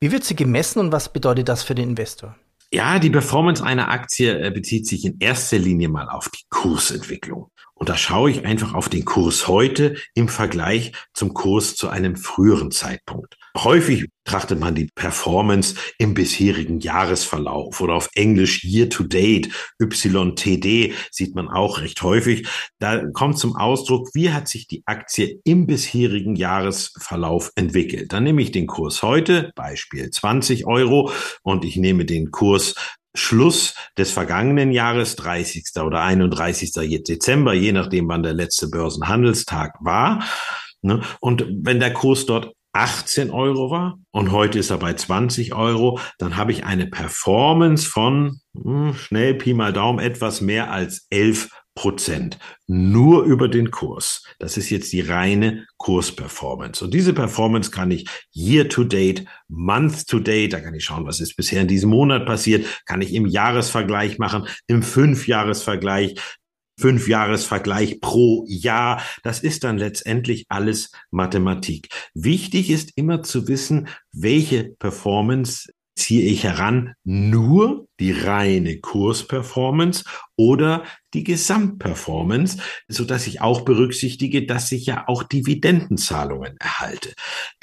Wie 0.01 0.11
wird 0.11 0.25
sie 0.25 0.35
gemessen 0.35 0.79
und 0.79 0.91
was 0.91 1.13
bedeutet 1.13 1.47
das 1.47 1.63
für 1.63 1.73
den 1.73 1.87
Investor? 1.91 2.35
Ja, 2.73 2.99
die 2.99 3.09
Performance 3.09 3.63
einer 3.63 3.91
Aktie 3.91 4.45
äh, 4.45 4.51
bezieht 4.51 4.87
sich 4.87 5.05
in 5.05 5.21
erster 5.21 5.57
Linie 5.57 5.87
mal 5.87 6.09
auf 6.09 6.27
die 6.27 6.43
Kursentwicklung. 6.49 7.49
Und 7.75 7.87
da 7.87 7.95
schaue 7.95 8.29
ich 8.29 8.45
einfach 8.45 8.73
auf 8.73 8.89
den 8.89 9.05
Kurs 9.05 9.47
heute 9.47 9.95
im 10.15 10.27
Vergleich 10.27 10.91
zum 11.13 11.33
Kurs 11.33 11.77
zu 11.77 11.87
einem 11.87 12.17
früheren 12.17 12.71
Zeitpunkt. 12.71 13.37
Häufig 13.57 14.07
betrachtet 14.23 14.59
man 14.59 14.75
die 14.75 14.89
Performance 14.93 15.75
im 15.97 16.13
bisherigen 16.13 16.79
Jahresverlauf 16.79 17.81
oder 17.81 17.95
auf 17.95 18.09
Englisch 18.13 18.63
Year 18.63 18.89
to 18.89 19.03
Date, 19.03 19.49
YTD 19.79 20.93
sieht 21.11 21.35
man 21.35 21.47
auch 21.47 21.81
recht 21.81 22.01
häufig. 22.03 22.47
Da 22.79 23.05
kommt 23.11 23.39
zum 23.39 23.55
Ausdruck, 23.55 24.09
wie 24.13 24.31
hat 24.31 24.47
sich 24.47 24.67
die 24.67 24.83
Aktie 24.85 25.39
im 25.43 25.65
bisherigen 25.65 26.35
Jahresverlauf 26.35 27.51
entwickelt. 27.55 28.13
Dann 28.13 28.23
nehme 28.23 28.41
ich 28.41 28.51
den 28.51 28.67
Kurs 28.67 29.01
heute, 29.01 29.51
Beispiel 29.55 30.09
20 30.09 30.67
Euro, 30.67 31.11
und 31.41 31.65
ich 31.65 31.75
nehme 31.75 32.05
den 32.05 32.31
Kurs 32.31 32.75
Schluss 33.15 33.73
des 33.97 34.11
vergangenen 34.11 34.71
Jahres, 34.71 35.15
30. 35.15 35.65
oder 35.83 36.01
31. 36.01 37.03
Dezember, 37.03 37.53
je 37.53 37.71
nachdem, 37.71 38.07
wann 38.07 38.23
der 38.23 38.33
letzte 38.33 38.69
Börsenhandelstag 38.69 39.75
war. 39.79 40.23
Ne? 40.81 41.01
Und 41.19 41.45
wenn 41.49 41.79
der 41.79 41.93
Kurs 41.93 42.25
dort 42.25 42.53
18 42.73 43.31
Euro 43.31 43.71
war 43.71 43.99
und 44.11 44.31
heute 44.31 44.59
ist 44.59 44.69
er 44.69 44.77
bei 44.77 44.93
20 44.93 45.53
Euro, 45.53 45.99
dann 46.17 46.37
habe 46.37 46.51
ich 46.51 46.65
eine 46.65 46.87
Performance 46.87 47.87
von 47.87 48.39
hm, 48.55 48.93
schnell 48.93 49.35
Pi 49.35 49.53
mal 49.53 49.73
Daumen 49.73 49.99
etwas 49.99 50.41
mehr 50.41 50.71
als 50.71 51.07
11 51.09 51.49
Prozent. 51.79 52.37
Nur 52.67 53.23
über 53.23 53.47
den 53.47 53.71
Kurs. 53.71 54.25
Das 54.37 54.57
ist 54.57 54.69
jetzt 54.69 54.91
die 54.91 54.99
reine 54.99 55.65
Kursperformance. 55.77 56.83
Und 56.83 56.93
diese 56.93 57.13
Performance 57.13 57.71
kann 57.71 57.89
ich 57.89 58.05
year 58.33 58.67
to 58.67 58.83
date, 58.83 59.23
month 59.47 60.05
to 60.07 60.19
date, 60.19 60.51
da 60.51 60.59
kann 60.59 60.73
ich 60.73 60.83
schauen, 60.83 61.05
was 61.05 61.21
ist 61.21 61.37
bisher 61.37 61.61
in 61.61 61.69
diesem 61.69 61.89
Monat 61.89 62.25
passiert, 62.25 62.65
kann 62.85 63.01
ich 63.01 63.13
im 63.13 63.25
Jahresvergleich 63.25 64.17
machen, 64.17 64.45
im 64.67 64.83
Fünfjahresvergleich, 64.83 66.19
Fünfjahresvergleich 66.79 67.99
pro 68.01 68.45
Jahr. 68.47 69.01
Das 69.23 69.41
ist 69.41 69.63
dann 69.63 69.77
letztendlich 69.77 70.45
alles 70.49 70.91
Mathematik. 71.11 71.89
Wichtig 72.13 72.69
ist 72.69 72.93
immer 72.95 73.21
zu 73.21 73.47
wissen, 73.47 73.89
welche 74.11 74.75
Performance 74.79 75.71
ziehe 75.95 76.23
ich 76.23 76.43
heran 76.45 76.93
nur 77.03 77.88
die 77.99 78.11
reine 78.11 78.79
Kursperformance 78.79 80.03
oder 80.35 80.83
die 81.13 81.23
Gesamtperformance, 81.23 82.59
so 82.87 83.03
dass 83.03 83.27
ich 83.27 83.41
auch 83.41 83.61
berücksichtige, 83.61 84.45
dass 84.45 84.71
ich 84.71 84.85
ja 84.85 85.05
auch 85.07 85.23
Dividendenzahlungen 85.23 86.55
erhalte. 86.59 87.13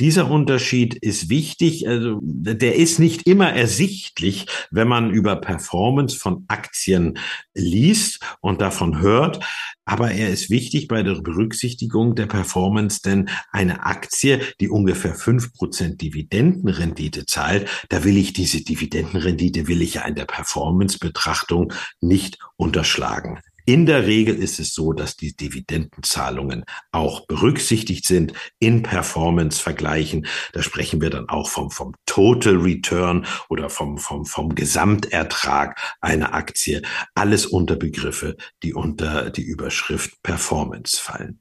Dieser 0.01 0.31
Unterschied 0.31 0.95
ist 0.95 1.31
wichtig. 1.31 1.89
Also, 1.89 2.19
der 2.23 2.75
ist 2.75 2.99
nicht 2.99 3.27
immer 3.27 3.51
ersichtlich, 3.51 4.47
wenn 4.71 4.89
man 4.89 5.11
über 5.11 5.37
Performance 5.37 6.19
von 6.19 6.45
Aktien 6.49 7.19
liest 7.55 8.21
und 8.41 8.61
davon 8.61 9.01
hört. 9.01 9.43
Aber 9.89 10.11
er 10.11 10.31
ist 10.31 10.51
wichtig 10.51 10.89
bei 10.89 11.05
der 11.05 11.15
Berücksichtigung 11.15 12.17
der 12.17 12.27
Performance, 12.27 13.01
denn 13.03 13.31
eine 13.53 13.87
Aktie, 13.87 14.41
die 14.61 14.69
ungefähr 14.69 15.15
fünf 15.15 15.53
Prozent 15.53 16.03
Dividendenrendite 16.03 17.25
zahlt, 17.25 17.69
da 17.89 18.03
will 18.03 18.17
ich 18.17 18.33
diese 18.33 18.63
Dividendenrendite, 18.63 19.69
will 19.69 19.83
ich 19.83 19.95
ja 19.95 20.05
in 20.05 20.17
der 20.17 20.26
Performance-Betrachtung 20.27 21.73
nicht 22.01 22.39
unterschlagen. 22.57 23.41
In 23.69 23.85
der 23.85 24.07
Regel 24.07 24.37
ist 24.37 24.61
es 24.61 24.75
so, 24.75 24.93
dass 24.93 25.17
die 25.17 25.37
Dividendenzahlungen 25.37 26.65
auch 26.93 27.27
berücksichtigt 27.27 28.07
sind 28.07 28.33
in 28.61 28.85
Performance-Vergleichen. 28.85 30.29
Da 30.53 30.63
sprechen 30.63 31.01
wir 31.01 31.11
dann 31.11 31.29
auch 31.29 31.49
vom, 31.49 31.73
vom 31.73 31.97
Total 32.07 32.55
Return 32.55 33.27
oder 33.49 33.69
vom, 33.69 33.99
vom, 33.99 34.25
vom 34.25 34.55
Gesamtertrag 34.55 35.81
einer 36.01 36.33
Aktie. 36.33 36.83
Alles 37.17 37.45
Unterbegriffe, 37.45 38.37
die 38.63 38.73
unter 38.73 39.31
die 39.31 39.43
Überschrift 39.43 40.23
Performance 40.23 41.01
fallen. 41.01 41.41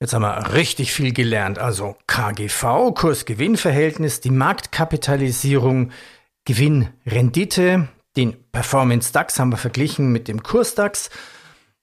Jetzt 0.00 0.14
haben 0.14 0.22
wir 0.22 0.54
richtig 0.54 0.92
viel 0.92 1.12
gelernt. 1.12 1.60
Also 1.60 1.96
KGV, 2.08 2.92
Kurs-Gewinn-Verhältnis, 2.92 4.20
die 4.20 4.30
Marktkapitalisierung, 4.30 5.92
Gewinn-Rendite, 6.44 7.86
den 8.16 8.36
Performance 8.52 9.12
DAX 9.12 9.38
haben 9.38 9.50
wir 9.50 9.56
verglichen 9.56 10.12
mit 10.12 10.28
dem 10.28 10.42
Kurs 10.42 10.74
DAX. 10.74 11.10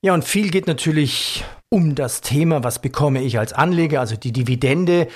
Ja, 0.01 0.13
und 0.13 0.23
viel 0.23 0.49
geht 0.49 0.67
natürlich 0.67 1.43
um 1.69 1.95
das 1.95 2.21
Thema, 2.21 2.63
was 2.63 2.79
bekomme 2.79 3.21
ich 3.21 3.37
als 3.37 3.53
Anleger, 3.53 3.99
also 3.99 4.15
die 4.15 4.31
Dividende, 4.31 5.07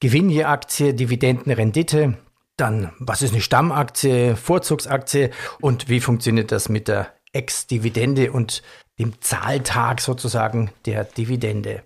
Gewinn 0.00 0.30
je 0.30 0.44
Aktie, 0.44 0.94
Dividendenrendite, 0.94 2.18
dann 2.56 2.92
was 2.98 3.22
ist 3.22 3.32
eine 3.32 3.42
Stammaktie, 3.42 4.36
Vorzugsaktie? 4.36 5.30
Und 5.60 5.88
wie 5.88 6.00
funktioniert 6.00 6.52
das 6.52 6.68
mit 6.68 6.88
der 6.88 7.12
Ex-Dividende 7.32 8.32
und 8.32 8.62
dem 8.98 9.20
Zahltag 9.20 10.00
sozusagen 10.00 10.70
der 10.84 11.04
Dividende. 11.04 11.82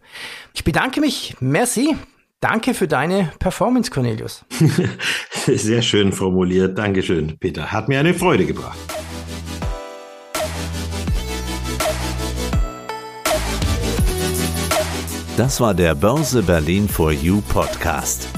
Ich 0.55 0.65
bedanke 0.65 1.01
mich, 1.01 1.37
merci, 1.41 1.97
danke 2.43 2.75
für 2.75 2.87
deine 2.87 3.33
Performance, 3.39 3.91
Cornelius. 3.91 4.45
Sehr 5.47 5.81
schön 5.81 6.13
formuliert. 6.13 6.77
Dankeschön, 6.77 7.39
Peter. 7.39 7.73
Hat 7.73 7.89
mir 7.89 7.99
eine 7.99 8.13
Freude 8.13 8.45
gebracht. 8.45 8.79
Das 15.37 15.61
war 15.61 15.73
der 15.73 15.95
Börse 15.95 16.43
Berlin 16.43 16.89
for 16.89 17.11
You 17.11 17.41
Podcast. 17.41 18.29